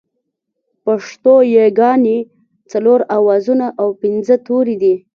[0.85, 2.17] پښتو ياگانې
[2.71, 4.95] څلور آوازونه او پينځه توري دي